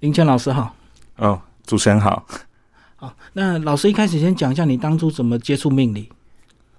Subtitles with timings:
[0.00, 0.76] 林谦老师好，
[1.16, 2.24] 哦，主持人好。
[2.94, 6.08] 好，那老师一开始先讲一下你当初怎么接触命理。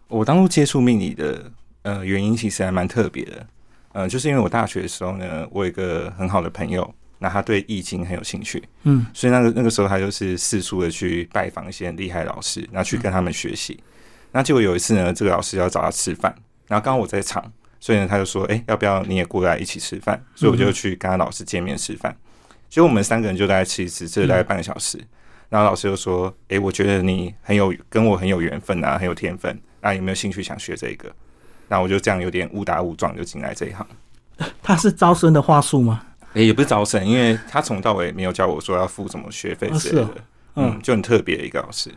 [0.08, 1.52] 我当初接触命理的
[1.82, 3.46] 呃原因其实还蛮特别的，
[3.92, 13.78] 呃，就是因为我大学的时候呢，我有一个很好的朋友，那他对易经很有兴趣，嗯，所以那个那个时候他就是四处的去拜访一些厉害老师，然后去跟他们学习。
[14.32, 16.34] 那结果有一次呢，这个老师要找他吃饭，
[16.68, 17.52] 然后刚好我在场，
[17.82, 20.24] 所以呢他就说，哎、要不要你也过来一起吃饭？
[20.36, 22.16] 所以我就去跟他老师见面吃饭。
[22.70, 25.00] 结果我们三个人就大概吃一次，吃了大概半个小时。
[25.50, 29.60] 然后老师就说：“诶，我觉得你很有跟我很有缘分啊，很有天分。
[29.82, 31.12] 那有没有兴趣想学这个？”
[31.68, 33.86] 那我就这样有点误打误撞就进来这一行。
[34.62, 36.04] 他是招生的话术吗？
[36.34, 40.02] 诶，也不是招生，因为他从到尾没有教我说要付什么学费之类的。
[40.04, 40.16] 哦是哦
[40.56, 41.92] 嗯嗯，就很特别的一个老师。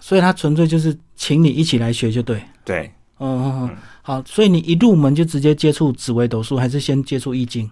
[0.00, 2.42] 所以他纯粹就是请你一起来学就对。
[2.64, 7.70] 对，嗯嗯嗯，好，所以你一入门就直接接触紫微斗数，还是先接触易经？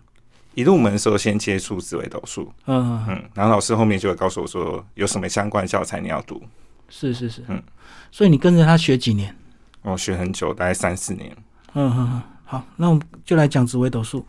[0.56, 6.42] 一入门的时候先接触紫微斗数，嗯，嗯然后老师后面就会告诉我说有什么相关教材你要读。
[6.88, 7.62] 是是是，嗯，
[8.10, 9.37] 所以你跟着他学几年？
[9.82, 11.30] 我学很久，大概三四年。
[11.74, 14.24] 嗯嗯嗯，好，那我们就来讲紫微斗数，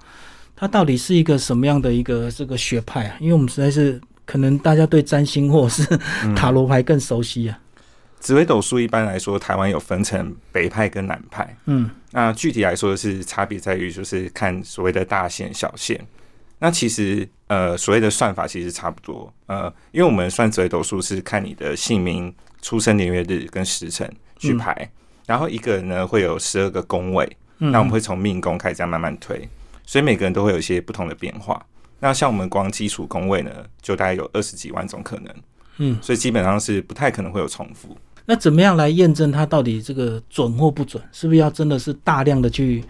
[0.53, 3.15] 它到底是一个什么样的一个这个学派啊？
[3.21, 5.85] 因为我们实在是可能大家对占星或者是
[6.35, 7.57] 塔罗牌更熟悉啊。
[8.19, 11.55] 紫微斗数一般来说，台湾有分成北派跟南派。
[11.67, 16.03] 嗯那具体来说是差别在于，就是看所谓的大线、小线。
[16.59, 19.31] 那其实呃，所谓的算法其实差不多。
[19.45, 24.89] 呃，因为我们算紫微斗数是看你的姓名、出生年月日跟时辰去排，
[25.25, 29.47] 然后一个人呢会有十二个宫位，嗯，那我们会从命宫开始这样慢慢推，
[29.85, 31.63] 所以每个人都会有一些不同的变化。
[31.99, 35.35] 那像我们光基础宫位呢，就大概有二十几万种可能，
[35.77, 37.97] 嗯，所以基本上是不太可能会有重复。
[38.25, 41.01] 那怎么样来验证它到底这个准或不准？
[41.13, 42.83] 是不是要真的是大量的去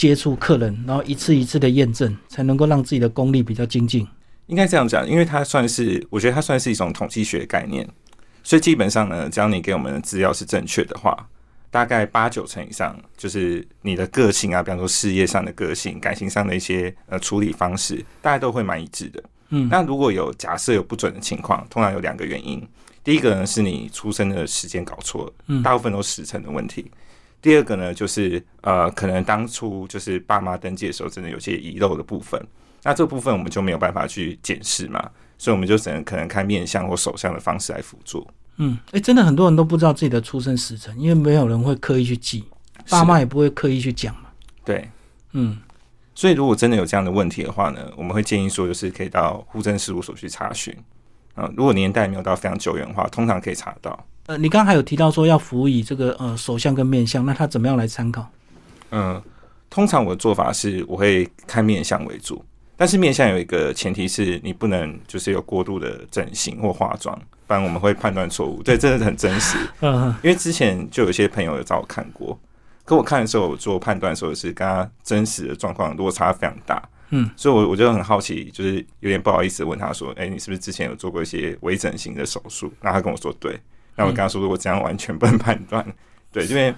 [0.00, 4.08] 接触客人，然后一次一次的验证，才能够让自己的功力比较精进？
[4.46, 7.86] 应该这样讲，因为它算是，我觉得它算是一种统计学概念，
[8.42, 11.28] 所以基本上呢，只要你给我们的资料是正确的话，
[11.70, 19.22] 大概八九成以上，就是你的个性啊，比方说事业上的个性、感情上的一些呃处理方式，大家都会蛮一致的。
[19.50, 22.66] 嗯那如果有假设有不准的情况，通常有两个原因，
[23.04, 26.90] 第一个呢是你出生的时间搞错了，嗯大部分都是时辰的问题。
[27.42, 32.40] 第二个呢，就是呃，可能当初就是爸妈登记的时候，真的有些遗漏的部分，
[32.82, 38.26] 那这部分我们就没有办法去检视嘛，所以我们就只能可能看面相或手相的方式来辅助。
[38.56, 42.44] 嗯，哎、真的很多人都不知道自己的出生时辰，因为没有人会刻意去记，
[42.90, 44.28] 爸妈也不会刻意去讲嘛。
[44.64, 44.88] 对，
[45.32, 45.58] 嗯
[46.14, 50.76] 所以如果真的有这样的问题的话呢，我们会建议说，就是可以到户政事务所去查询。
[51.34, 53.98] 啊、如果年代没有到非常久远的话，通常可以查到。
[54.30, 58.30] 呃，你刚刚还有提到说要辅以这个呃手相跟面相，那他怎么样来参考？
[58.92, 59.20] 嗯，
[59.68, 62.40] 通常我的做法是我会看面相为主，
[62.76, 68.62] 但是面相有一个前提是你不能就是有过度的整形或化妆，不然我们会判断错误。
[68.62, 69.58] 对，真的是很真实。
[69.82, 72.38] 嗯因为之前就有些朋友有找我看过，
[72.84, 76.80] 可我看的时候，我做判断的时候是跟他真实的状况落差非常大。
[77.08, 83.58] 嗯，所以我我就很好奇，就是有点不好意思问他说：“哎、你是不是之前有做过一些微整形的手术？”然后他跟我说：“对。”
[84.00, 85.86] 那我刚刚说：“如果这样完全不能判断。
[86.32, 86.74] ”对，因为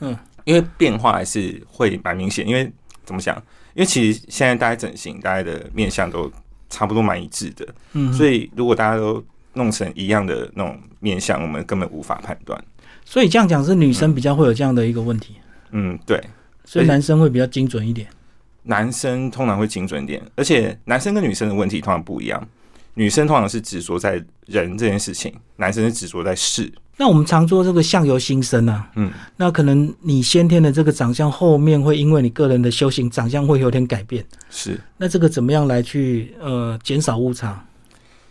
[0.00, 2.44] 嗯，因为变化还是会蛮明显。
[2.44, 2.68] 因为
[3.04, 3.36] 怎么讲？
[3.74, 6.28] 因为其实现在大家整形，大家的面相都
[6.68, 12.60] 差不多蛮一致的，嗯，所以以如果大家都弄成一样的那种面相，我们根本无法判断。
[13.04, 15.36] 所以这样讲是女生比较会有这样的一个问题，
[15.70, 16.20] 嗯，对。
[16.64, 18.08] 所以男生会比较精准一点。
[18.64, 22.46] 男生通常会精准一点，而且男生跟女生的问题通常不一样。
[22.98, 26.68] 女生通常是执着在人这件事情，男生是执着在事。
[26.96, 34.24] 那我们常说这个相由心生啊，嗯，那可能你先天的这个长相，后面会因为你个人的修行，长相会有点改变。
[34.50, 37.64] 是那这个怎么样来去呃减少误差？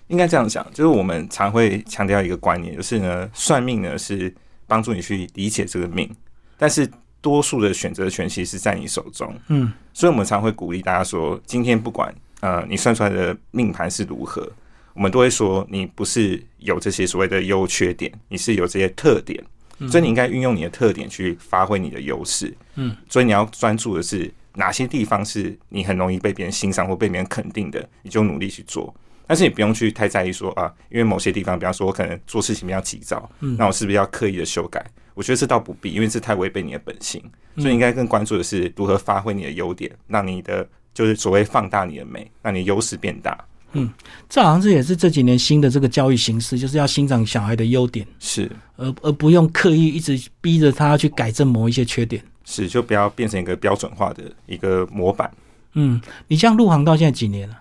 [0.10, 4.36] 应该这样讲，就是我们常会强调一个观念，就是呢，算命呢是
[4.68, 6.14] 帮助你去理解这个命，
[6.58, 6.86] 但是
[7.22, 9.34] 多数的选择权其实是在你手中。
[9.48, 14.48] 嗯所以我们常会鼓励大家说，今天不管呃你算出来的命盘是如何，
[14.94, 19.44] 我们都会说你不是有这些所谓的优缺点，你是有这些特点，
[19.90, 22.54] 所以你应该运用你的特点去发挥你的优势。
[22.76, 28.94] 嗯，所以你要专注的是哪些地方是你很容易被别人欣赏或被别人肯定的，你就努力去做。
[29.28, 34.86] 但是你不用去太在意说啊，因为某些地方，比方说我可能做事情比较急躁，嗯那我是不是要刻意的修改？
[35.14, 37.22] 我觉得这倒不必，因为这太违背你的本性。
[37.58, 40.68] 所以应该更关注的是如何发挥你的优点，让你的
[40.98, 43.38] 就是所谓放大你的美，让你优势变大。
[43.74, 43.88] 嗯
[44.28, 52.24] 这好像是也是这几年新的这个教育形式，就是要欣赏小孩的优点，是而而不用刻意一直逼着他去改正某一些缺点。
[52.46, 55.32] 是，就不要变成一个标准化的一个模板。
[55.74, 57.56] 嗯，你这样入行到现在几年了？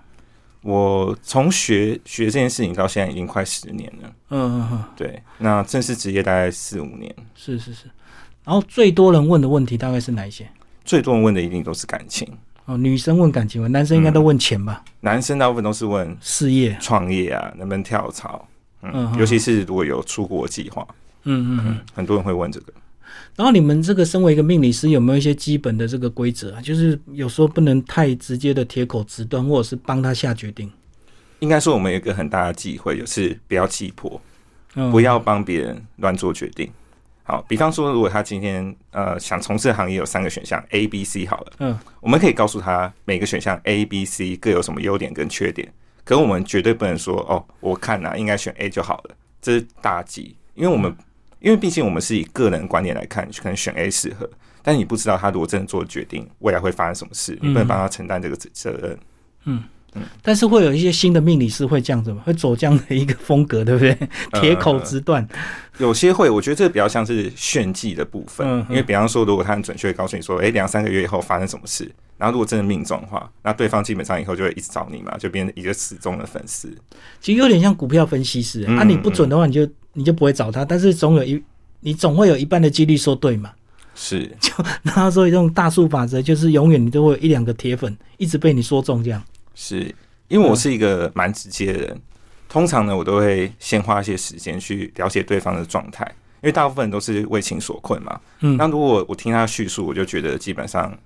[0.63, 7.91] 我从学学这件事情到现在已经快十年了，嗯嗯嗯，对，那正式职业大概四五年，是是是。
[8.45, 10.49] 然后最多人问的问题大概是哪一些？
[10.85, 12.27] 最多人问的一定都是感情，
[12.67, 14.85] 哦，女生问感情问，男生应该都问钱吧？
[15.01, 18.47] 男生大部分都是问事业，创业啊，能不能跳槽，
[18.83, 20.87] 嗯，嗯尤其是如果有出国计划，
[21.25, 22.73] 嗯嗯很多人会问这个。
[23.37, 26.61] 然后你们这个身为一个命理师，有没有一些基本的这个规则啊？
[26.61, 30.71] 就是有时候不能太直接的铁口直断，或者是帮他下决定。
[31.39, 34.21] 应该说，我们有一个很大的忌讳，就是不要急迫，
[34.75, 36.69] 嗯，不要帮别人乱做决定。
[37.27, 41.77] 好，比方说，如果他今天呃想从事的行业有三个选项 A、B、C 好了，嗯。
[42.01, 45.69] 我们可以告诉他每个选项 A、B、C 各有什么优点跟缺点。
[46.05, 50.97] 可是我们绝对不能说哦，我看呐、应该选 A 就好了，这是大忌，因为我们
[51.41, 54.31] 因为毕竟我们是以个人观点来看，可能选 A 适合，
[54.63, 58.97] 但你不知道他如果真的做了决定，未来会发生什么事，你不能帮他承担这个责责
[59.45, 59.61] 任。
[60.23, 63.97] 但是会有一些新的命理师会这样子嘛，会走这样的一个风格，对不对？
[64.33, 65.27] 呃铁口直断。
[65.79, 76.75] 有些会，我觉得这比较像是炫技的部分，因为比方说，如果他很准确地告诉你说，诶，两三个月以后发生什么事，然后如果真的命中的话，那对方基本上以后就会一直找你嘛，就变成一个死忠的粉丝。
[77.21, 81.43] 其实有点像股票分析师、嗯啊，你不准的话，你就你就不会找他，但是总有一
[81.81, 83.51] 你总会有一半的几率说对嘛。
[83.95, 84.31] 是，
[84.83, 89.23] 然后所以这种大数法则就是永远你都会有一两个铁粉一直被你说中这样。
[89.57, 89.93] 是
[90.29, 92.01] 因为我是一个蛮直接的人，
[92.49, 96.05] 通常呢，我都会先花一些时间去了解对方的状态，
[96.43, 98.21] 因为大部分人都是为情所困嘛。
[98.41, 100.97] 嗯那如果我听他叙述，我就觉得基本上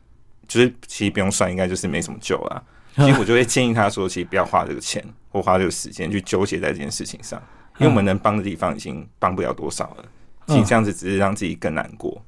[0.49, 2.63] 就是其实不用算，应该就是没什么救了。
[2.97, 7.41] 所以我就会建议他说，其实不要花这个钱或花这个时间去纠结在这件事情上，
[7.79, 10.05] 因为我们能帮的地方已经帮不了多少了。
[10.49, 12.21] 其实这样子只是让自己更难过。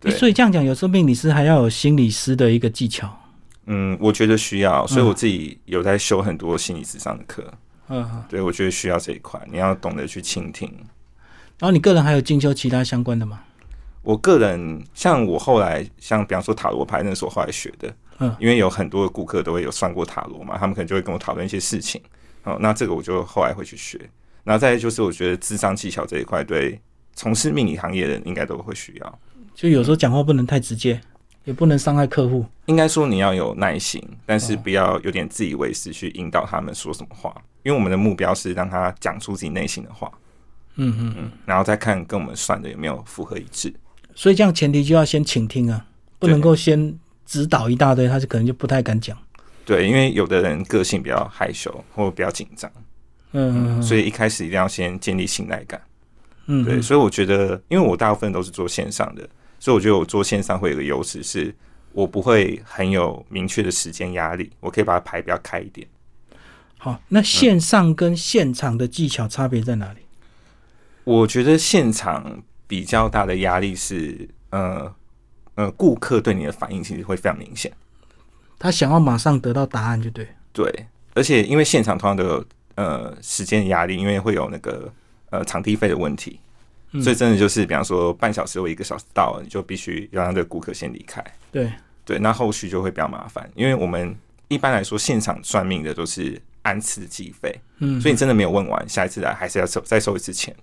[0.00, 3.16] 对所以这样讲，有时候命理师还要有心理师的一个技巧。
[3.66, 7.42] 嗯，我觉得需要，所以我自己有在修很多心理智商的课。
[7.88, 10.68] 嗯，嗯对，我觉得需要这一块，你要懂得去倾听。
[11.58, 13.40] 然后你个人还有进修其他相关的吗？
[14.02, 22.02] 我个人像我后来像比方说塔罗牌，那是我后来学的，嗯因为有很多的顾客都会有算过塔罗嘛，他们可能就会跟我讨论一些事情，
[22.42, 23.98] 哦，那这个我就后来会去学。
[24.42, 26.78] 然后再就是我觉得智商技巧这一块，对
[27.14, 29.18] 从事命理行业的人应该都会需要。
[29.54, 31.00] 就有时候讲话不能太直接，
[31.44, 32.44] 也不能伤害客户。
[32.66, 40.10] 应该说你要有耐心，但是哦不要有点自以为是去引导他们说什么话，因为我们的目标是让他讲出自己内心的话，
[40.76, 43.72] 嗯嗯，嗯，然后再看跟我们算的有没有符合一致。
[44.14, 45.84] 所以这样前提就要先倾听啊，
[46.18, 49.16] 不能够先指导一大堆，他就可能就不太敢讲。
[49.66, 52.70] 对，因为有的人个性比较害羞或比较紧张，
[53.32, 55.80] 嗯嗯，所以一开始一定要先建立信赖感。
[56.46, 59.26] 嗯对，所以我觉得，因为我大部分都是做线上的，
[59.58, 61.54] 所以我觉得我做线上会有个优势，是
[61.94, 65.86] 我不会很有明确的时间压力，我可以把它排比较开一点。
[66.76, 70.00] 好，那线上跟现场的技巧差别在哪里？
[71.04, 74.94] 我觉得现场比较大的压力是，呃
[75.54, 77.72] 呃，顾客对你的反应其实会非常明显。
[78.58, 80.26] 他想要马上得到答案，就对。
[80.52, 82.44] 对，而且因为现场通常都有
[82.74, 84.92] 呃时间压力，因为会有那个
[85.30, 86.40] 呃场地费的问题，
[86.94, 91.22] 嗯所以真的就是，比方说半小时或一个小时到了，你就必须要让这个顾客先离开。
[91.52, 91.70] 对，
[92.04, 94.16] 对，那后续就会比较麻烦，因为我们
[94.48, 100.54] 一般来说现场算命的都是按次计费，嗯，所以你真的没有问完，下一次来还是要收再收一次钱。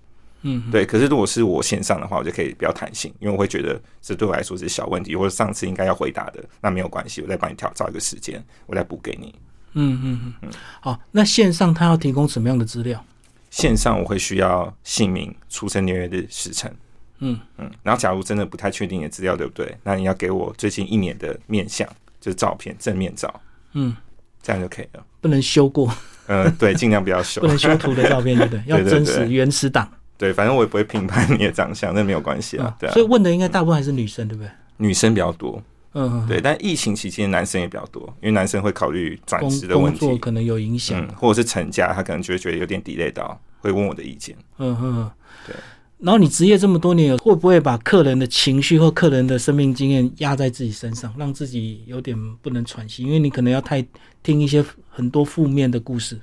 [0.43, 9.35] 嗯，对，可是如果是我线上的话，我就可以比较弹性，因为我会觉得这对我来说是小问题，或者上次应该要回答的，那没有关系，我再帮你调找一个时间，我再补给你。
[9.73, 10.49] 嗯嗯嗯嗯。
[10.79, 13.05] 好，那线上他要提供什么样的资料？
[13.51, 16.73] 线上我会需要姓名、出生年月日、时辰，
[17.19, 17.39] 嗯。
[17.57, 21.87] 嗯，然后假如真的不太确定你的资料对不对，那你要给我最近一年的面相，
[22.19, 23.41] 就是照片正面照，
[23.73, 23.95] 嗯，
[24.41, 25.05] 这样就可以了。
[25.19, 25.93] 不能修过，
[26.25, 27.41] 呃，对，尽量不要修。
[27.41, 28.63] 不，能修图的照片，对不 对？
[28.65, 29.87] 要真实原始档。
[30.17, 32.93] 对，反正我也不会评判你的长相，那没有关系啊啊，对啊。
[32.93, 34.49] 所以，问的应该大部分还是女生，对不对？
[34.77, 35.61] 女生比较多，
[35.93, 40.99] 嗯，嗯，对，但疫情期间男生也比较多，因为男生会考虑转工职的问题，可能有影响。
[41.01, 44.35] 嗯，或者是成家，他可能就会觉得有点 delay 到，会问我的意见。
[44.57, 45.11] 嗯哼，
[45.45, 45.55] 对。
[45.99, 53.03] 然后你职业这么多年，会不会把客人的情绪或客人的生命经验压在自己身上，让自己有点不能喘息？
[53.03, 53.85] 因为你可能要太
[54.23, 56.19] 听一些很多负面的故事。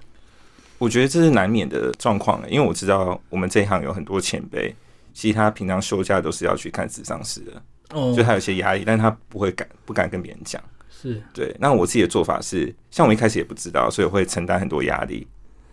[0.79, 4.75] 我觉得这是难免的状况，因为我知道我们这一行有很多前辈，
[5.13, 8.13] 其实他平常休假都是要去看智商师的，哦。
[8.13, 10.63] 所以他有些压力，但是他不会敢不敢跟别人讲。
[10.91, 15.27] 是，对，那我自己的做法是，像我一开始也不知道，所以我会承担很多压力，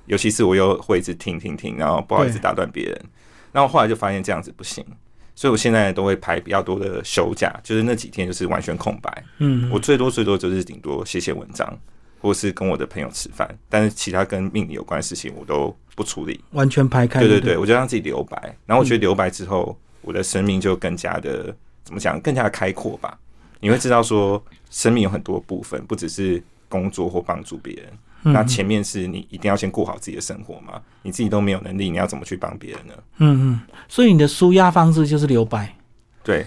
[0.05, 3.01] 尤其是我又会一直听听听，然后不好意思打断别人，
[3.51, 4.85] 然后后来就发现这样子不行，
[5.33, 11.67] 所以我现在都会排比较多的休假，就是那几天就是完全空白，嗯，我最多最多就是顶多写写文章，
[12.21, 17.19] 或或是跟我的朋友吃饭，但是其他跟命理有关的事情我都不处理，完全排开。
[17.19, 18.57] 对对对，我就让自己留白。
[18.65, 21.55] 然后我觉得留白之后，我的生命就更加的
[21.85, 23.17] 怎么讲，更加的开阔吧。
[23.61, 28.33] 你会知道说，生命有很多部分，不只是工作或帮助别人。
[28.33, 30.81] 那前面是你一定要先过好自己的生活嘛？
[31.03, 32.93] 你自己都没有能力，你要怎么去帮别人呢？
[33.19, 33.61] 嗯嗯。
[33.87, 35.71] 所以你的舒压方式就是留白，
[36.23, 36.43] 对，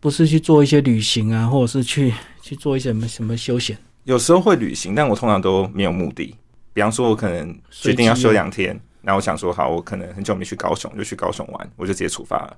[0.00, 3.78] 不是去做一些旅行啊，或者是去去做一些什么什么休闲。
[4.04, 6.34] 有时候会旅行，但我通常都没有目的。
[6.72, 8.68] 比方说，我可能决定要休两天，
[9.02, 12.56] 然后我想说，好，我可能很久没去高雄，就去高雄玩，我就直接出发了。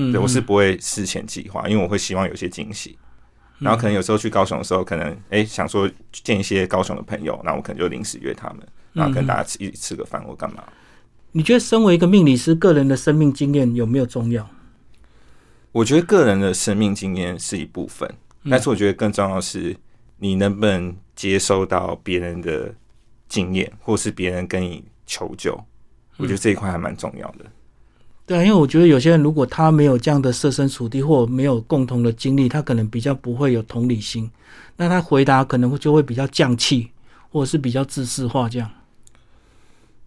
[0.00, 2.96] 嗯，对我是不会事前计划，因为我会希望有些惊喜。
[3.58, 8.58] 然后可能有时候去高雄的时候，可能哎想说见一些高雄的朋友，那我可能就临时约他们，
[8.92, 10.62] 然后跟大家吃一起吃个饭或干嘛。
[11.32, 14.48] 你觉得身为一个命理师，个人的生命经验有没有重要？
[15.72, 18.08] 我觉得个人的生命经验是一部分，
[18.48, 19.76] 但是我觉得更重要的是
[20.18, 22.72] 你能不能接收到别人的
[23.28, 25.60] 经验，或是别人跟你求救。
[26.16, 27.44] 我觉得这一块还蛮重要的。
[28.28, 34.30] 对啊，因为我觉得有些人如果他没有这样的设身处地，或没有共同的经历，他可能比较不会有同理心。
[34.76, 36.90] 那他回答可能就会比较降气，
[37.30, 38.70] 或者是比较自私化这样。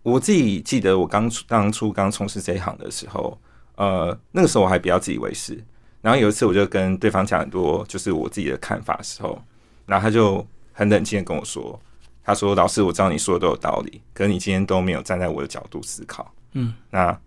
[0.04, 3.36] 我自己记得我刚当初刚从事这一行的时候，
[3.76, 5.60] 呃，那个时候我还比较自以为是。
[6.00, 9.42] 然后有一次我就跟对方讲很多就是我自己的看法的时候，
[9.88, 11.80] 然后他就很冷静的跟我说
[12.24, 17.20] ：“他说老师，我知道你说的都有道理，可是你今天都没有站在我的角度思考。”嗯，那。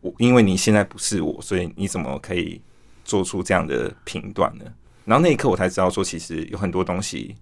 [0.00, 2.60] 我因为你现在不是我，所以你怎么可以
[3.04, 4.64] 做出这样的评断呢？
[5.04, 7.34] 然后那一刻我才知道，说其实有很多东西，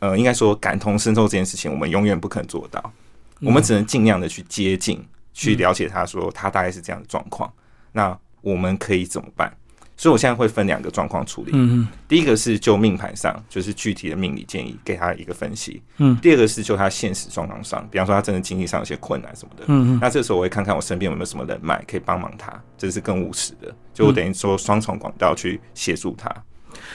[0.00, 2.92] 呃，应该说感同身受这件事情，我们永远不可能做到，
[3.40, 5.02] 我们只能尽量的去接近，
[5.32, 7.52] 去了解他说他大概是这样的状况，
[7.92, 9.56] 那我们可以怎么办？
[9.98, 11.50] 所以，我现在会分两个状况处理。
[11.52, 15.82] 嗯嗯，第一个是就命盘上，就是具体的命理建议，给他一个分析。
[15.96, 19.64] 嗯，第二个是就他现实状况上，比方说他真的经济上有些困难什么的。
[19.66, 23.74] 嗯嗯，那这时候我会看看我身边有没有什么人脉可以帮忙他，这是更务实的。
[23.92, 26.32] 就我等于说双重管道去协助他。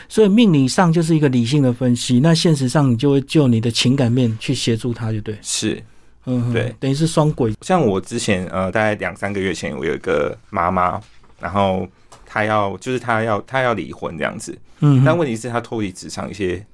[0.08, 5.38] 所以命理上就是一个理性的分析，那现实上你就会就你的情感面去协助他，就对。
[5.42, 5.84] 是，
[6.26, 7.54] 嗯，对，等于是双轨。
[7.62, 11.02] 像我之前呃，大概两三个月前，我有一个妈妈，
[11.44, 11.86] 然后。
[12.26, 16.66] 他要就是他要他要离婚这样子，嗯，但问题是，他脱离职场一些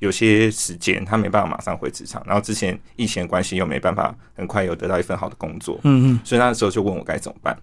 [0.00, 7.56] 有些时间，他没办法马上回职场，然后之前疫情关系又没办法很快有得到一份好的工作，嗯嗯，所以那时候就问我该怎么办。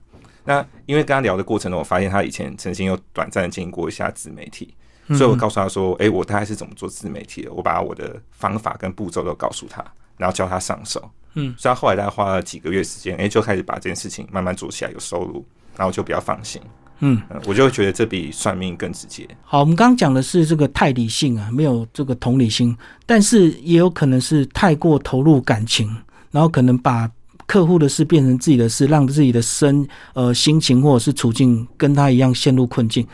[0.45, 4.73] 那因为跟他聊的过程中，我发现他以前曾经有短暂的经营过一下自媒体，
[5.09, 7.51] 所以我告诉他说：“哎，我大概是怎么做自媒体的？
[7.51, 9.83] 我把我的方法跟步骤都告诉他，
[10.15, 15.45] 然后教他上手。”嗯，所以他后来大概花了几个月时间，哎，就开始把这件事情慢慢做起来，有收入，
[15.81, 16.61] 然后就比较放心。
[16.99, 19.27] 嗯，我就觉得这比算命更直接。
[19.41, 25.89] 好，我们刚刚讲的是这个太理性啊，没有这个同理心，但是也有可能是太过投入感情，
[26.29, 27.09] 然后可能把
[27.47, 29.83] 客户的事变成自己的事，让自己的身
[30.13, 33.07] 呃心情或者是处境跟他一样陷入困境，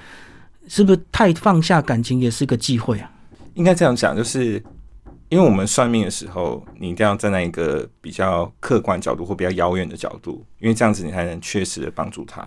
[0.68, 3.10] 是不是太放下感情也是个忌讳啊？
[3.54, 4.62] 应该这样讲，就是
[5.30, 12.42] 因为我们算命的时候，你一定要站在一个比较客观角度或比较遥远的角度，因为这样子你才能确实的帮助他。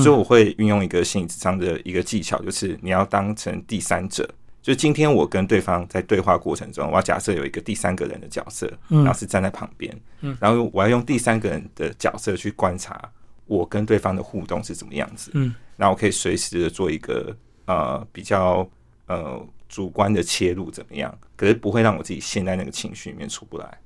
[0.00, 4.28] 所以我会运用一个心理智商的一个技巧，就是你要当成第三者。
[4.62, 9.92] 就今天我跟对方在对话过程中，我要假设有一个第三个人的角色，然后是站在旁边，
[10.38, 13.10] 然后我要用第三个人的角色去观察
[13.46, 15.32] 我跟对方的互动是怎么样子。
[15.34, 17.36] 嗯，然后我可以随时的做一个
[17.66, 18.66] 呃比较
[19.08, 21.18] 呃主观的切入怎么样？
[21.34, 23.78] 可是不会让我自己陷在那个情绪里面出不来。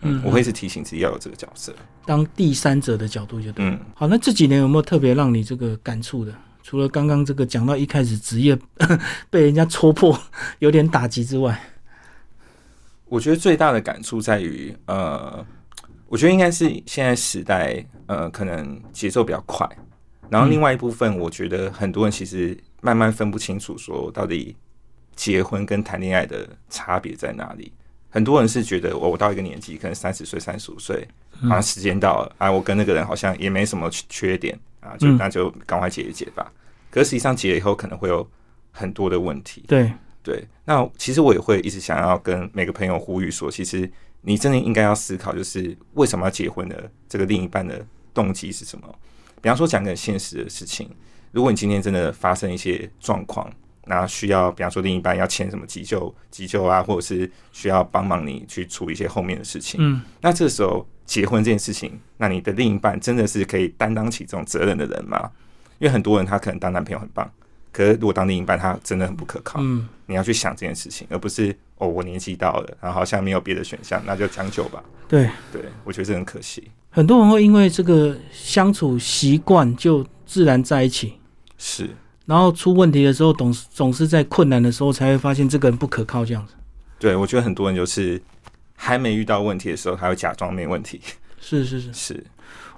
[0.00, 1.72] 嗯，我会是提醒自己要有这个角色，
[2.04, 3.64] 当第三者的角度就对。
[3.64, 6.34] 嗯，好，那这几年有没有特别让你这个感触的？
[6.64, 8.58] 除了刚刚这个讲到一开始职业
[9.30, 10.20] 被人家戳破，
[10.58, 11.56] 有点打击之外，
[13.04, 15.46] 我觉得最大的感触在于，呃，
[16.08, 19.68] 我觉得应该是现在时代，呃，可能节奏比较快。
[20.28, 24.56] 然后另外一部分，我觉得很多人其实慢慢分不清楚，说到底
[25.22, 27.70] 结婚跟谈恋爱的差别在哪里。
[28.10, 31.06] 很多人是觉得我我到一个年纪，可能三十岁、三十五岁，
[31.42, 36.52] 好像时间到了啊，我跟那个人好像也没什么缺点啊，就那就赶快结一结吧。
[36.90, 38.28] 可是实际上结了以后，可能会有
[38.72, 39.62] 很多的问题。
[39.68, 39.92] 对
[40.24, 43.88] 对，那其实我也会一直想要跟每个朋友呼吁说，其实
[44.22, 48.92] 你真的应该要思考，就是为什么要结婚的这个另一半的动机是什么？
[49.40, 50.90] 比方说讲个现实的事情，
[51.30, 53.48] 如果你今天真的发生一些状况。
[53.86, 59.78] 那需要，比方说另一半要签什么急救、急救啊，或者是需要帮忙你去处理一些后面的事情。
[59.82, 65.30] 嗯，那这时候结婚这件事情，那你的另一半真的是可以担当起这种责任的人吗？
[65.78, 67.28] 因为很多人他可能当男朋友很棒，
[67.72, 74.82] 可是如果当另一半他真的很不可靠，嗯，你要去想这件事情，而不是哦我年纪到了，然后好像没有别的选项，那就将就吧。
[75.08, 76.70] 对，对我觉得这很可惜。
[76.88, 81.14] 很多人会因为这个相处习惯就自然在一起，
[81.58, 81.90] 是，
[82.26, 86.54] 然后出问题的时候，总是总是在困难的时候才会发现这个人不可靠这样子。
[86.98, 88.20] 对我觉得很多人就是
[88.74, 91.00] 还没遇到问题的时候，他会假装没问题。
[91.40, 92.24] 是是是，是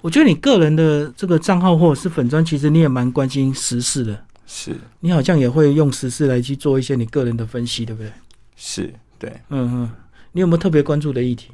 [0.00, 8.10] 我觉得你个人的这个账号或者是粉砖，其实你也蛮关心时事的，是你好像也会用时事来去做一些你个人的分析，对不对？
[8.56, 9.90] 是，对嗯嗯，
[10.32, 11.50] 你有没有特别关注的议题？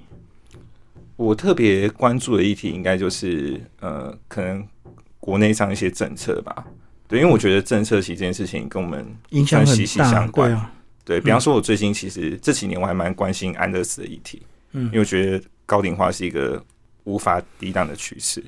[1.16, 4.64] 我特别关注的议题应该就是呃，可能
[5.18, 6.64] 国内上一些政策吧。
[7.11, 10.73] 对，因为我觉得政策其实这件事情跟我们影响很算息息大，相关对啊，
[11.05, 14.40] 对比方说，我最近其实这几年我还蛮关心安乐死的议题，
[14.73, 14.85] 嗯。
[14.87, 16.62] 因为我觉得高龄化是一个
[17.05, 18.43] 无法抵挡的趋势。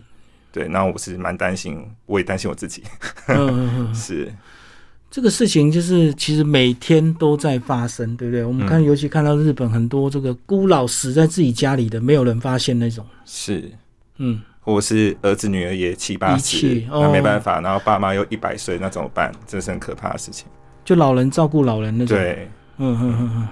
[0.52, 2.82] 对，那我是蛮担心，我也担心我自己。
[3.26, 4.32] 嗯嗯嗯， 是。
[5.10, 8.42] 这个事情就是其实每天都在发生，对不对？
[8.44, 13.70] 我们看，嗯尤其看到日本很多这个孤老死在自己家里的，没有人发现那种，是，
[14.16, 19.30] 嗯，或者是儿子女儿也七八遗十弃，那没哦办法，然后爸妈又一百岁，那怎么办？
[19.46, 20.46] 这是很可怕的事情。
[20.84, 23.48] 就老人照顾老人那种，对，嗯嗯嗯嗯。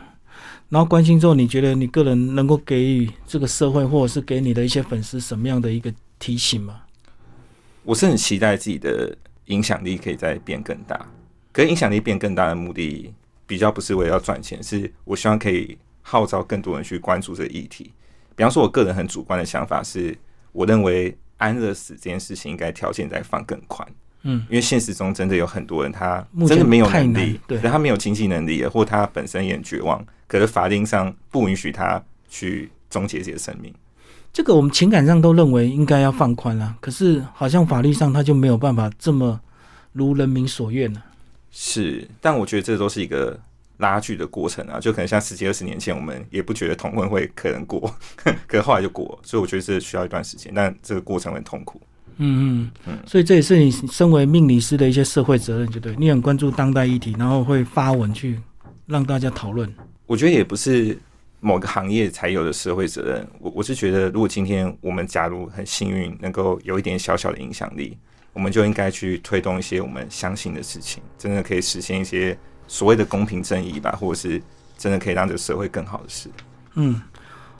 [0.68, 6.82] 然后关心之后，你觉得你个人能够给予这个社会，或者是给你的一些粉丝什么样的一个提醒吗？
[7.82, 10.96] 我是很期待自己的影响力可以再变更大。
[11.52, 13.12] 可是影响力变更大的目的，
[13.46, 17.90] 比较不是为了要赚钱，是我希望可以号召更多人去关注这个议题。
[18.36, 20.16] 比方说，我个人很主观的想法是，
[20.52, 23.86] 我认为安乐死这件事情应该条件再放更宽。
[24.22, 33.72] 嗯，因为现实中真的有很多人，他真的没有能力，对他没有经济能力，或他本身也很绝望，可是法令上不允许他去终结自己的生命。
[34.32, 39.40] 这个我们情感上都认为应该要放宽啦，可是好像法律上他就没有办法这么
[39.92, 41.02] 如人民所愿了。
[41.50, 43.40] 是，但我觉得这都是一个
[43.80, 47.92] 拉锯的过程啊，就可能像十几二十年前，我们也不觉得同婚会可能过，
[48.46, 51.80] 可是后来就过，所以我觉得这需要一段时间，但这个过程很痛苦。
[52.22, 58.38] 嗯嗯嗯，所以这也是你身为命理师的一些社会责任，就对你很关注当代议题，然后会发文去
[58.86, 59.72] 让大家讨论。
[60.06, 60.98] 我觉得也不是
[61.40, 67.96] 某个行业才有的社会责任，我我是觉得，如果今天我们假如很幸运能够有一点小小的影响力，
[68.34, 72.36] 我们就应该去推动一些我们相信的事情，真的可以实现一些
[72.70, 74.40] 所谓的公平正义吧，或者是
[74.78, 76.30] 真的可以让这个社会更好的事。
[76.74, 76.94] 嗯，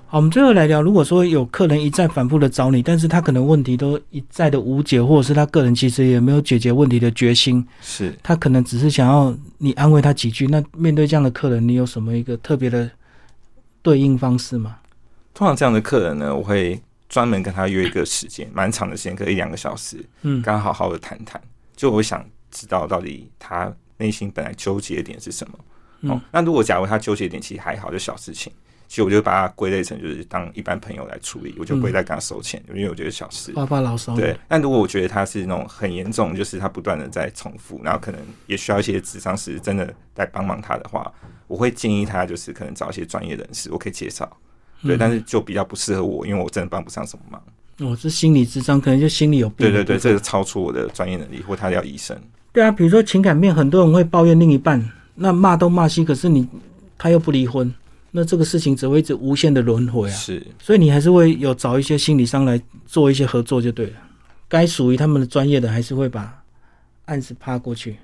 [0.07, 10.46] 好，我们最后来聊，如果说有客人一再反复的找你，但是他可能问题都一再的无解，或者是他个人其实也没有解决问题的决心，是，他可能只是想要你安慰他几句。
[10.46, 12.88] 那面对这样的客人，你有什么一个特别的
[13.83, 14.77] 对应方式吗？
[15.35, 21.40] 通常这样的客人呢，我会专门跟他约一个时间，蛮长的时间，可能一两个小时，嗯跟他好好的谈谈。
[21.75, 25.54] 就我想知道到底他内心本来纠结的点是什么。
[25.56, 25.64] 哦
[26.02, 28.50] 嗯，那如果假如他纠结点其实还好，就小事情，
[28.88, 33.52] 其实我就把它归类成就是当一般朋友来处理，我就不会再跟他收钱，因为我觉得小事。
[33.52, 34.22] 爸爸老骚的。
[34.22, 41.12] 对，但如果我觉得他是那种很严重，就是他不断的在重复，然后可能也需要一些智商师真的来帮忙他的话，
[41.46, 44.26] 我会建议他就是可能找一些专业人士，我可以介绍。
[44.82, 47.42] 对，嗯但是就比较不适合我，因为我真的帮不上什么忙。
[47.80, 52.18] 我、是心理智商，可能就心理有病对对对，这个超出我的专业能力，或他要医生。
[52.52, 54.84] 对啊，比如说情感面，很多人会抱怨另一半，
[55.14, 56.48] 那骂东骂西，可是你
[56.98, 57.72] 他又不离婚，
[58.10, 60.12] 那这个事情只会一直无限的轮回啊。
[60.12, 63.92] 是，所以你还是会有找一些心理商来做一些合作就对了。
[64.48, 66.42] 该属于他们的专业的，还是会把
[67.04, 67.96] 案子趴过去。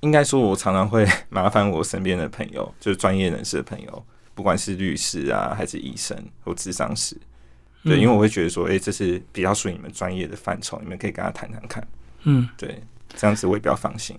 [0.00, 7.16] 应该说，我常常会麻烦我身边的朋友，就是专业人士的朋友，不管是律师啊，还是医生或智商师。
[7.84, 11.86] 对，嗯因为我会觉得说，哎、这是比较属于你们专业的范畴，你们可以跟他谈谈看。
[12.24, 12.82] 嗯，对，
[13.16, 14.16] 这样子我也比较放心。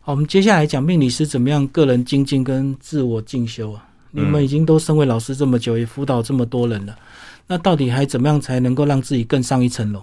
[0.00, 3.84] 好，我们接下来讲命理师怎么样个人精进跟自我进修啊。
[4.10, 6.98] 你们嗯已经都身为老师这么久，也辅导这么多人了，
[7.46, 10.02] 那到底还怎么样才能够让自己更上一层楼？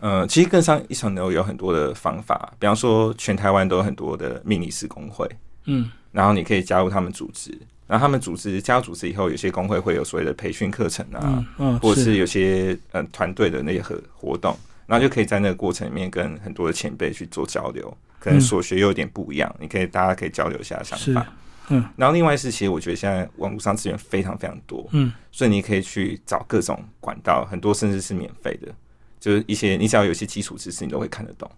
[0.00, 5.28] 呃，其实更上一层楼有很多的方法，比方说全台湾都有很多的命理师工会，
[5.66, 14.56] 嗯然后你可以加入他们组织，然后他们组织加入组织以后，有些工会会有所谓的培训课程啊，嗯嗯，或者是有些呃团队的那些活活动，
[14.90, 21.24] 然后就可以在那个过程里面跟很多的前辈去做交流，可能嗯所学又有点不一样，你可以大家可以交流一下想法。
[21.68, 28.74] 嗯然后另外是，其实我觉得现在网络上资源非常非常多，嗯所以你可以去找各种管道，很多甚至是免费的，
[29.20, 31.48] 就是一些你只要有一些基础知识，你都会看得懂。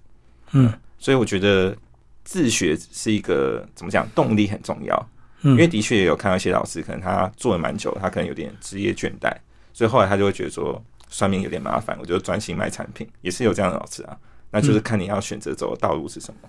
[0.50, 1.74] 嗯所以我觉得
[2.24, 5.08] 自学是一个怎么讲，动力很重要。
[5.40, 9.34] 嗯，因为的确也有看到一些老师，可能他做了蛮久，他可能有点职业倦怠，
[9.72, 10.80] 所以后来他就会觉得说
[11.12, 14.16] 算命有点麻烦，我就专心卖产品，也是有这样的老师啊。
[14.50, 16.48] 那就是看你要选择走的道路是什么。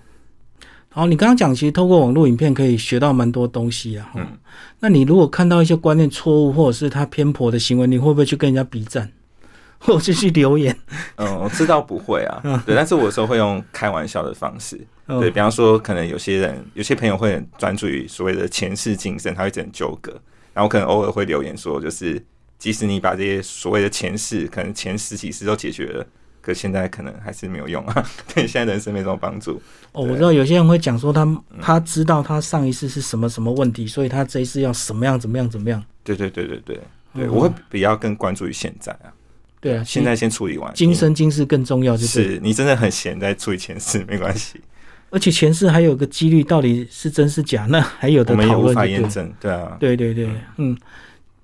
[0.90, 4.12] 好，你刚刚讲，其实透过网络影片可以学到蛮多东西啊。
[4.16, 4.38] 嗯，
[4.80, 9.12] 那你如果看到一些观念错误或者是他偏颇的行为，你会不会去跟人家比战，
[9.80, 10.78] 或者是去留言？
[11.16, 20.12] 嗯，我知道不会啊，对，但是我有时候会用开玩笑的方式，嗯对比方说，可能有些人、有些朋友会很专注于所谓的前世今生，他会整纠葛，
[20.54, 22.24] 然后可能偶尔会留言说，就是
[22.64, 26.08] 即使你把这些所谓的前世，可能前十几世都解决了，
[26.40, 29.62] 可现在可能还是没有用啊， 对现在人生没什么帮助。
[29.92, 31.42] 哦，我知道有些人会讲说他嗯。
[31.62, 35.84] 他知道他上一世是什么什么问题，所以他这一次要什么样怎么样怎么样。
[36.06, 36.80] 对对对对对。
[37.14, 39.12] 对，嗯我会比较更关注于现在啊，
[39.60, 42.24] 对啊，现在先处理完今生今世更重要，就是。
[42.24, 44.62] 是你真的很闲，在处理前世没关系，
[45.10, 48.86] 而且前世还有个几率到底是真是假，那还有我的们也无法。
[48.86, 50.78] 验证，对啊，对对对，嗯，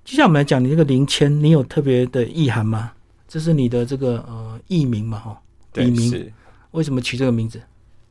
[0.04, 2.92] 接下来我们来讲你这个灵签，你有特别的意涵吗？
[3.28, 6.32] 这是你的这个呃艺名嘛，哈，对笔名是。
[6.72, 7.60] 为什么取这个名字？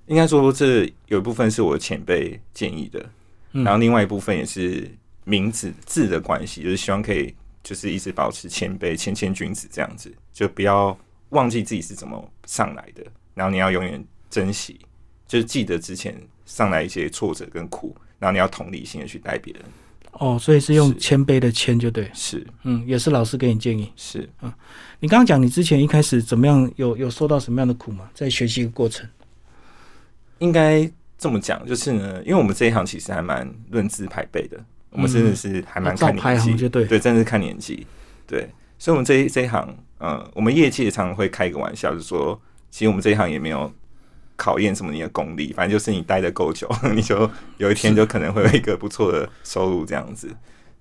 [0.08, 3.10] 应该说，这有一部分是我前辈建议的，
[3.54, 4.90] 嗯然后另外一部分也是
[5.24, 10.98] 名字字的关系，就是希望可以就是一直保持谦卑、谦谦君子这样子，就不要
[11.30, 14.80] 忘记自己是怎么上来的，然后你要永远珍惜，
[15.28, 19.64] 就是记得之前上来一些挫折跟苦，然后你要同理心的去带别人。
[20.14, 22.46] 哦，所以是用谦卑的谦就对，是。
[22.64, 23.92] 嗯，也是老师给你建议。
[23.96, 24.52] 是，嗯
[25.00, 28.10] 你刚刚讲你之前一开始怎么样，有有受到什么样的苦吗？
[28.14, 29.08] 在学习的过程，
[30.40, 36.86] 应该这么讲，就是呢，因为我们这一行其实还蛮论资排辈的，我们真的是还蛮看年纪，行就对。
[36.86, 37.88] 对，真的是看年纪，
[38.28, 42.38] 对，所以我们这一这一行，呃，我们业界常常会开一个玩笑，就是说，
[42.70, 43.72] 其实我们这一行也没有
[44.40, 50.34] 考验什么你的功力，反正就是你待的够久， 你就有一天就可能会有一个不错的收入这样子，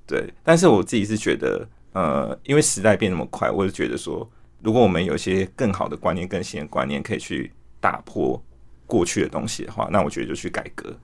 [0.07, 0.33] 对。
[0.45, 4.31] 但是我自己是觉得，呃，因为时代变那么快，我就觉得说，
[4.63, 8.41] 如果我们有一些更好的观念、更新的观念，可以去打破
[8.87, 10.97] 过去的东西的话，那我觉得就去改革，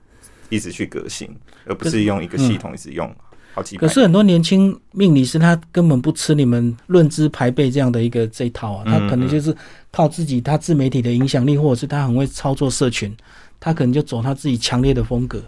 [0.47, 1.29] 一直去革新，
[1.65, 3.13] 而不是用一个系统一直用
[3.55, 9.55] 好几可是很多年轻命理师他根本不吃你们论资排辈这样的一个这一套啊，他嗯可能就是
[9.91, 13.15] 靠自己他自媒体的影响力，或者是他很会操作社群，
[13.57, 15.41] 他可能就走他自己强烈的风格。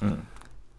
[0.00, 0.16] 嗯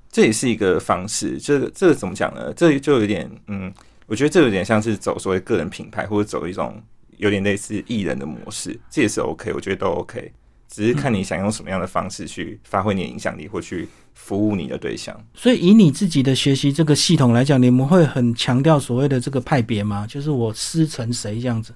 [0.10, 1.38] 这也是一个方式。
[1.38, 2.52] 这个这个怎么讲呢？
[2.56, 3.72] 这就有点嗯，
[4.08, 6.82] 我觉得这有点像是走所谓个人品牌，或者走一种
[7.18, 10.32] 有点类似艺人的模式，这也是 OK，我觉得都 OK。
[10.70, 15.20] 只是看你想用什么样的方式去发挥你的影响力，或去服务你的对象。
[15.34, 20.06] 所以以你自己的学习这个系统来讲，你们会很强调所谓的这个派别吗？
[20.08, 21.74] 就是我师承谁这样子？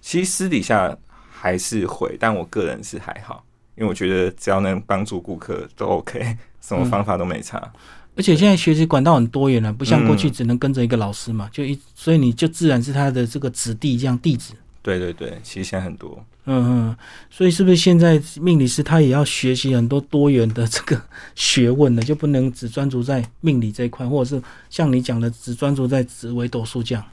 [0.00, 0.98] 其实私底下
[1.30, 3.44] 还是会，但我个人是还好，
[3.76, 7.72] 因为我觉得只要能帮助顾客都 OK，什么方法都没差。
[8.16, 14.52] 而且现在学习管道很多元了，不像过去只能跟着一个老师嘛，就一所以你就自然是他的这个子弟这样弟子。
[14.82, 16.24] 对对对，其实现在很多。
[16.44, 16.96] 嗯嗯，
[17.30, 21.00] 所以是不是现在命理师他也要学习很多多元的这个
[21.36, 22.02] 学问呢？
[22.02, 27.04] 就不能只专注在命理这一块，或者是像你讲的只专注在紫微斗数这样？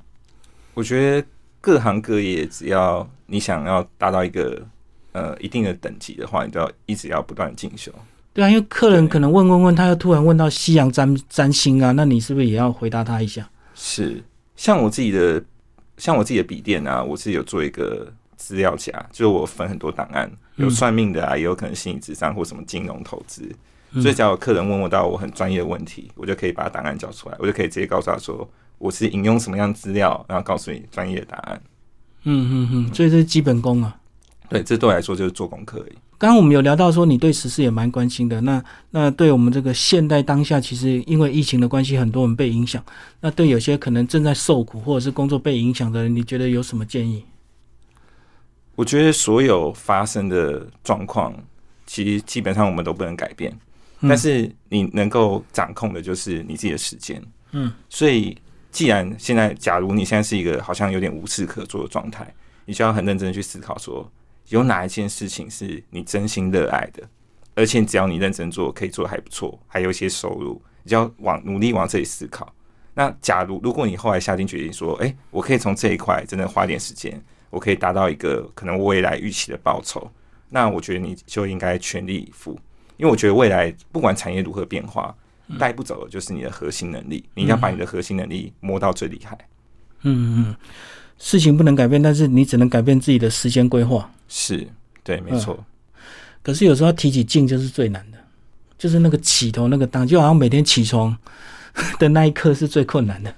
[0.73, 1.27] 我觉得
[1.61, 4.65] 各行各业，只要你想要达到一个
[5.11, 7.93] 呃一定的等级的话，你都要一直要不断进修。
[8.33, 13.47] 对啊，因为客人可能问问问，他又突然问到西洋占占星啊，那你是不是也要回答他一下？
[13.75, 14.23] 是，
[14.55, 15.43] 像我自己的，
[15.99, 23.43] 像我自己的笔电啊，我是有做一个资料夹，就是我分很多档案，有嗯算命的啊，也有可能心理智商或什么金融投资。
[23.91, 31.61] 嗯所以，只要有客人问我到我很专业的问题，我就可以把档案交出来，我就可以直接告诉他说我是引用什么样的资料，然后告诉你专业的答案。
[32.23, 33.97] 嗯嗯嗯，所以这是基本功啊。
[34.47, 35.97] 对，这对我来说就是做功课而已。
[36.19, 42.83] 刚刚我们有聊到说你对时事也蛮关心的，那那对我们这个现代当下，其实因为疫情的关系，很多人被影响。
[43.21, 47.23] 那对有些可能正在受苦或者是工作被影响的人，你觉得有什么建议？
[48.75, 51.33] 我觉得所有发生的状况，
[51.85, 53.57] 其实基本上我们都不能改变，
[54.01, 57.23] 嗯但是你能够掌控的就是你自己的时间。
[57.53, 58.37] 嗯，所以
[58.71, 62.29] 既然现在，假如你现在是一个好像有点无事可做的状态，
[62.65, 64.09] 你就要很认真的去思考说，
[64.49, 67.07] 有哪一件事情是你真心热爱的，
[67.55, 72.53] 而且只要你认真做，可以做的还不错，还有一些收入，你就要往努力往这里思考。
[72.93, 80.09] 那假如如果你后来下定决心说，哎、我可以从这一块真的花点时间，我可以达到一个可能未来预期的报酬，
[80.49, 82.59] 那我觉得你就应该全力以赴，
[82.97, 85.15] 因为我觉得未来不管产业如何变化，
[85.57, 89.37] 带不走的就是你的核心能力，你要把你的核心能力摸到最厉害。
[90.01, 90.55] 嗯嗯，
[91.17, 94.11] 事情不能改变，但是你只能改变自己的时间规划。
[94.29, 94.65] 是
[95.03, 95.65] 对，没错，
[96.41, 98.17] 可是有时候提起劲就是最难的，
[98.77, 101.17] 就是那个起头那个当，就好像每天起床
[101.99, 103.35] 的那一刻是最困难的。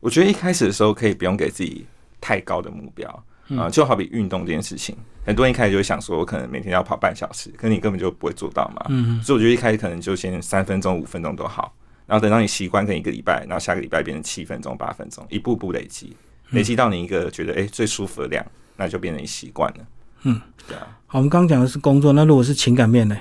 [0.00, 1.86] 我觉得一开始的时候可以不用给自己
[2.20, 3.24] 太高的目标，
[3.56, 8.84] 啊、就好比运动这件事情，很多人一开始就会想说，我可能每天要跑半小时，可你根本就不会做到嘛。
[8.90, 9.22] 嗯。
[9.22, 11.74] 所以我觉得一开始可能就先三分钟、五分钟都好，
[12.06, 16.14] 然后等到你习惯，跟一个礼拜，然后下个礼拜变成七分钟、八分钟，一步步累积，
[16.50, 18.44] 累积到你一个觉得哎、最舒服的量，
[18.76, 19.78] 那就变成习惯了。
[20.22, 23.16] 嗯，对啊，好，我们刚刚讲的是工作，那如果是情感面呢？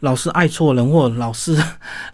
[0.00, 1.54] 老是爱错人，或老是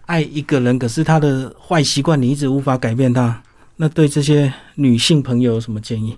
[0.05, 3.41] 爱一个人，可是他的坏习惯你一直无法改变他，
[3.77, 6.17] 那对这些女性朋友有什么建议？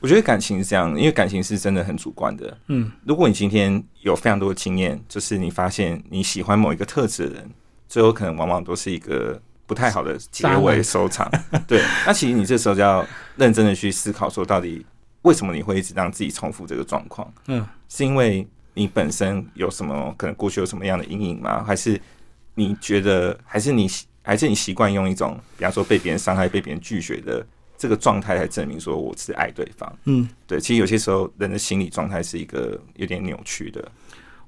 [0.00, 2.58] 我觉得感情是这样，因为感情是真的很主观的。
[2.68, 7.50] 嗯，如果你今天有非常多的经验，就是你发现你喜欢某一个特质的人，
[7.88, 11.30] 最后可能往往都是一个不太好的结尾收场。
[11.68, 14.84] 对，那其实你这时候就要认真的去思考，说到底
[15.22, 17.30] 为什么你会一直让自己重复这个状况？
[17.46, 21.62] 嗯，是因为你本身有什么可能过去有什么样的阴影吗？
[21.62, 22.00] 还是
[22.54, 23.86] 你觉得，还是你
[24.22, 29.98] 还是你习惯用一种，比方说被别人伤害、被别人拒绝的这个状态来证明说我是爱对方？
[30.04, 33.86] 嗯，对，其实有些时候人的心理状态是一个有点扭曲的。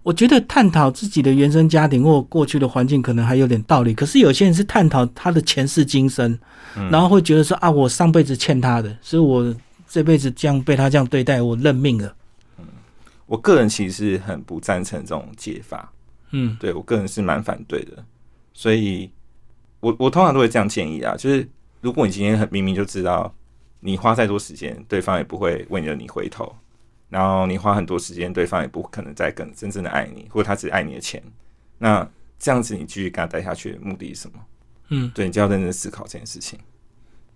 [0.02, 6.38] 我觉得探讨自己的原生家庭或过去的环境可能还有点道理，可是有些人是探讨他的前世今生，
[6.90, 9.54] 然后会觉得说啊，我上辈子欠他的，所以我
[9.86, 12.14] 这辈子这样被他这样对待，我认命了。
[12.58, 12.64] 嗯。
[13.26, 15.92] 我个人其实是很不赞成这种解法，
[16.30, 16.56] 嗯。
[16.58, 18.02] 对我个人是蛮反对的，
[18.54, 19.10] 所以
[19.80, 21.46] 我我通常都会这样建议啊，就是
[21.82, 23.32] 如果你今天很明明就知道
[23.80, 26.54] 你花再多时间，对方也不会为了你回头，
[27.10, 31.22] 然后你花很多时间，对方也不可能再更真正的爱你，或者他只爱你的钱，
[31.76, 34.38] 那这样子你继续跟他待下去的目的是什么？
[34.88, 36.58] 嗯，对你就要认真思考这件事情。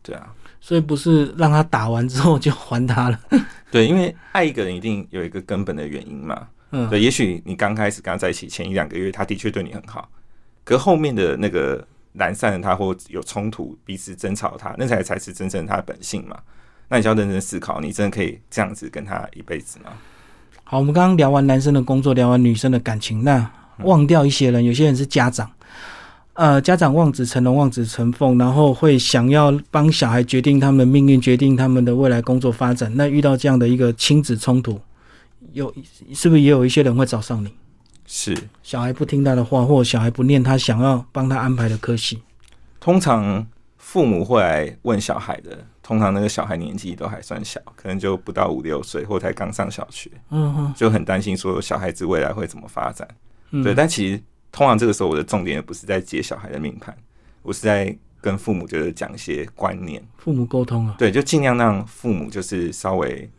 [0.03, 3.21] 对啊，所以不是让他打完之后就还他了。
[3.71, 6.49] 对，因为爱一个人一定有一个根本的原因嘛。
[6.71, 10.11] 嗯，对，也许你刚开始跟他在一起前一两个月，他的确对你很好，
[10.65, 16.39] 可后面的那个懒散的他，或有冲突，彼此争吵他，那才才是真正他的本性嘛。
[16.89, 19.91] 那你就要认真思考，你真的可以这样子跟他一辈子吗？
[20.63, 25.51] 好，我们刚刚聊完男生的工作，聊完女生的感情，那忘掉一些人，有些人是家长，
[26.35, 32.91] 呃，家长望子成龙、望子成凤，然后会想要帮小孩决定他们的命运，决定他们的未来工作发展。
[32.97, 34.81] 那遇到这样的一个亲子冲突，
[35.53, 35.73] 有
[36.15, 37.53] 是不是也有一些人会找上你？
[38.07, 42.23] 是，小孩不听他的话，或者小孩不念他想要帮他安排的科系。
[42.81, 43.47] 通常
[43.79, 53.07] 父母会来问小孩的，通常那个小孩年纪都还算小，可能就不到五六岁，或才刚上小学，嗯哼，就很担心说小孩子未来会怎么发展。
[53.51, 53.63] 嗯。
[53.63, 56.97] 对，但其实通常这个时候我的重点不是在解小孩的命盘，
[57.43, 63.31] 我是在跟父母就是讲一些观念，父母沟通啊，对，就尽量让父母就是稍微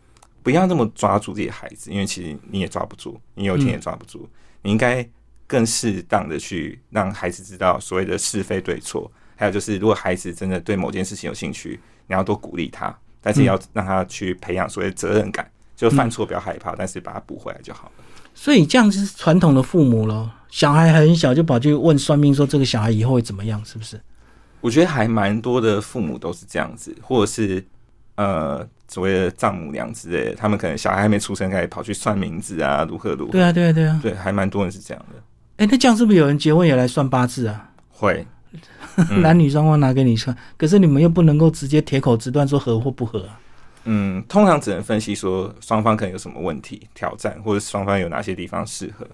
[0.43, 4.29] 不要那么抓住自己的孩子，因为其实你也抓不住，你有一天也抓不住，
[4.61, 5.03] 你应该
[5.47, 18.03] 更适当的去让孩子知道所谓的是非对错，还有就是如果孩子真的对某件事情有兴趣，你要多鼓励他，但是也要让他去培养所谓责任感，就犯错不要害怕，但是把他补回来就好了。
[18.33, 20.29] 所以这样是传统的父母咯。
[20.49, 23.99] 小孩很小就跑去问算命说这个小孩以后会怎么样，是不是？
[24.61, 27.63] 我觉得还蛮多的父母都是这样子，或者是
[28.15, 33.31] 呃所谓的丈母娘之类的，他们可能小孩还没出生，开始跑去算名字啊，如何如何。
[33.31, 33.99] 对啊，对啊，对啊。
[34.01, 35.21] 对，还蛮多人是这样的。
[35.57, 37.69] 哎，那这样是不是有人结婚也来算八字啊？
[37.89, 38.25] 会，嗯
[39.21, 43.39] 男女双方拿给你算，可是你们又不能够直接铁口直断说合或不合啊？
[43.85, 49.07] 嗯，通常只能分析说双方可能有什么问题、挑战，或者双方有哪些地方适合。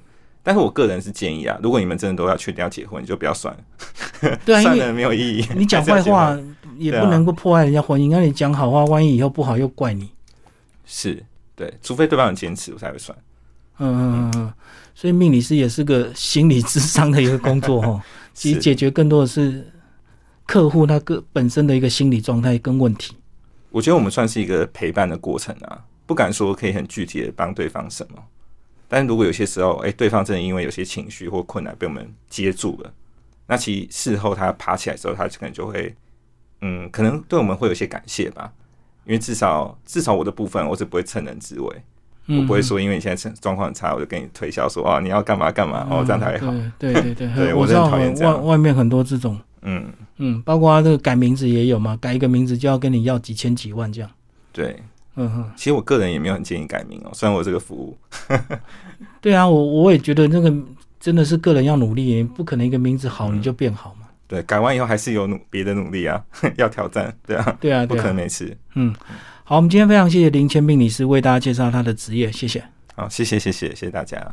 [0.44, 5.46] 但是我个人是建议啊，如果你们真的都要确定要结婚，你就不要算了， 对啊，因算了没有意义。
[5.56, 6.36] 你讲坏话
[6.80, 10.10] 也不能够破坏人家婚姻，那你讲好话，万一以后不好又怪你。
[10.86, 11.24] 是
[11.56, 13.16] 对，除非对方很坚持，我才会算。
[13.78, 14.54] 嗯嗯嗯嗯，
[14.96, 18.02] 所以命理师也是个心理智商的一个工作哦。
[18.34, 19.72] 其实解决更多的是
[20.46, 23.16] 客户他个本身的一个心理状态跟问题。
[23.70, 28.22] 我觉得我们算是一个陪伴的过程啊，不敢说可以很具体的帮对方什么，
[28.88, 32.94] 但如果有些时候，哎、对方真的因为有些情绪或困难被我们接住了，
[33.48, 35.96] 那其实事后他爬起来之后，他可能就会，
[36.60, 38.52] 嗯，可能对我们会有些感谢吧，
[39.06, 41.84] 因为至少至少我的部分，我是不会趁人之危，嗯，
[42.40, 49.86] 我不会说因为你现在状况很差，我就跟你推销说哦你要干嘛干嘛，哦这样才会好，嗯对对对对 我我知道外外面很多这种，嗯，
[50.18, 54.10] 嗯，包括这个改名字也有嘛，改一个名字就要跟你要几千几万这样。
[54.52, 54.76] 对，
[55.16, 57.98] 嗯哼，其实我个人也没有很建议改名哦，虽然我有这个服务，
[59.22, 60.54] 对啊，我我也觉得那个
[61.00, 63.38] 真的是个人要努力，不可能一个名字好嗯。
[63.38, 64.08] 你就变好嘛。
[64.28, 66.24] 对，改完以后还是有努别的努力啊，
[66.56, 68.16] 要挑战，对啊，对啊，不可能。
[68.16, 68.56] 没事。
[68.76, 68.96] 嗯，
[69.52, 72.64] 好，我们今天非常谢谢林谦命理师为大家介绍他的职业，谢谢。
[72.96, 74.26] 好，谢谢谢谢谢谢大家。